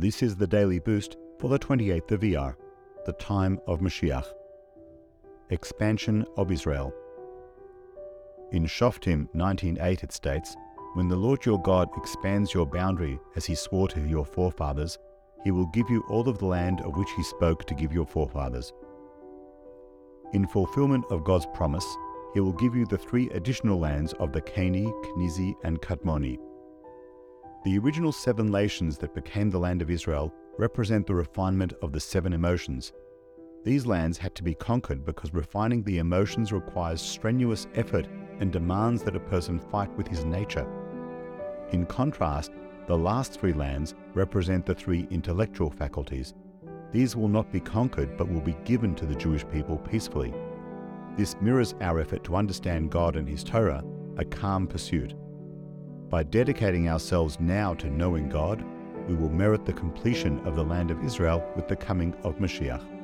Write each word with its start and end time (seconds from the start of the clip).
This 0.00 0.22
is 0.22 0.36
the 0.36 0.46
daily 0.46 0.78
boost 0.78 1.16
for 1.40 1.48
the 1.48 1.58
28th 1.58 2.12
of 2.12 2.20
Iyar, 2.20 2.54
the 3.04 3.14
time 3.14 3.58
of 3.66 3.80
Mashiach. 3.80 4.26
Expansion 5.50 6.24
of 6.36 6.52
Israel. 6.52 6.94
In 8.52 8.64
Shoftim 8.64 9.28
19.8 9.34 10.04
it 10.04 10.12
states, 10.12 10.54
When 10.94 11.08
the 11.08 11.16
Lord 11.16 11.44
your 11.44 11.60
God 11.60 11.88
expands 11.96 12.54
your 12.54 12.64
boundary 12.64 13.18
as 13.34 13.44
he 13.44 13.56
swore 13.56 13.88
to 13.88 14.00
your 14.06 14.24
forefathers, 14.24 15.00
he 15.42 15.50
will 15.50 15.66
give 15.66 15.90
you 15.90 16.04
all 16.08 16.28
of 16.28 16.38
the 16.38 16.46
land 16.46 16.80
of 16.82 16.96
which 16.96 17.10
he 17.16 17.24
spoke 17.24 17.66
to 17.66 17.74
give 17.74 17.92
your 17.92 18.06
forefathers. 18.06 18.72
In 20.32 20.46
fulfillment 20.46 21.06
of 21.10 21.24
God's 21.24 21.48
promise, 21.54 21.96
he 22.34 22.38
will 22.38 22.52
give 22.52 22.76
you 22.76 22.86
the 22.86 22.98
three 22.98 23.28
additional 23.30 23.80
lands 23.80 24.12
of 24.20 24.30
the 24.30 24.42
Cani, 24.42 24.84
Kenizi, 24.84 25.56
and 25.64 25.82
Kadmoni. 25.82 26.38
The 27.68 27.78
original 27.78 28.12
seven 28.12 28.50
nations 28.50 28.96
that 28.96 29.14
became 29.14 29.50
the 29.50 29.58
land 29.58 29.82
of 29.82 29.90
Israel 29.90 30.32
represent 30.56 31.06
the 31.06 31.14
refinement 31.14 31.74
of 31.82 31.92
the 31.92 32.00
seven 32.00 32.32
emotions. 32.32 32.94
These 33.62 33.84
lands 33.84 34.16
had 34.16 34.34
to 34.36 34.42
be 34.42 34.54
conquered 34.54 35.04
because 35.04 35.34
refining 35.34 35.82
the 35.82 35.98
emotions 35.98 36.50
requires 36.50 37.02
strenuous 37.02 37.66
effort 37.74 38.08
and 38.40 38.50
demands 38.50 39.02
that 39.02 39.16
a 39.16 39.20
person 39.20 39.60
fight 39.60 39.94
with 39.98 40.08
his 40.08 40.24
nature. 40.24 40.66
In 41.72 41.84
contrast, 41.84 42.52
the 42.86 42.96
last 42.96 43.38
three 43.38 43.52
lands 43.52 43.94
represent 44.14 44.64
the 44.64 44.74
three 44.74 45.06
intellectual 45.10 45.68
faculties. 45.68 46.32
These 46.90 47.16
will 47.16 47.28
not 47.28 47.52
be 47.52 47.60
conquered 47.60 48.16
but 48.16 48.30
will 48.30 48.40
be 48.40 48.56
given 48.64 48.94
to 48.94 49.04
the 49.04 49.14
Jewish 49.14 49.46
people 49.46 49.76
peacefully. 49.76 50.32
This 51.18 51.36
mirrors 51.42 51.74
our 51.82 52.00
effort 52.00 52.24
to 52.24 52.36
understand 52.36 52.90
God 52.90 53.16
and 53.16 53.28
His 53.28 53.44
Torah, 53.44 53.84
a 54.16 54.24
calm 54.24 54.66
pursuit. 54.66 55.12
By 56.10 56.22
dedicating 56.22 56.88
ourselves 56.88 57.38
now 57.38 57.74
to 57.74 57.90
knowing 57.90 58.30
God, 58.30 58.64
we 59.06 59.14
will 59.14 59.28
merit 59.28 59.66
the 59.66 59.74
completion 59.74 60.38
of 60.46 60.56
the 60.56 60.64
land 60.64 60.90
of 60.90 61.04
Israel 61.04 61.44
with 61.54 61.68
the 61.68 61.76
coming 61.76 62.14
of 62.24 62.36
Mashiach. 62.36 62.97